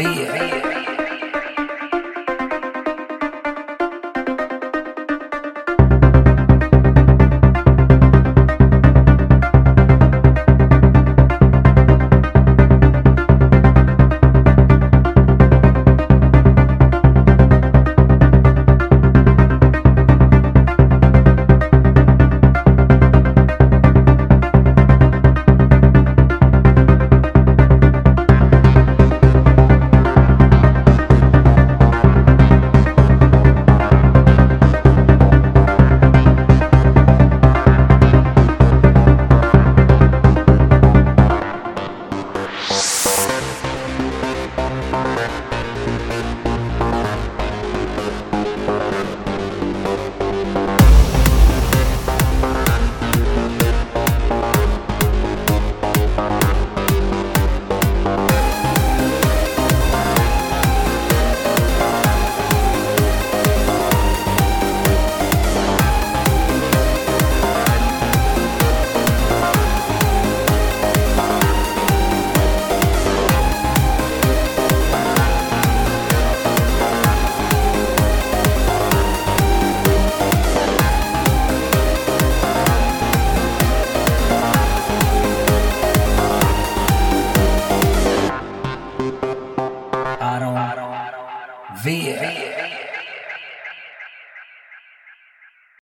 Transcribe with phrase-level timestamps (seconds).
[0.00, 0.69] Via.
[91.82, 92.49] via.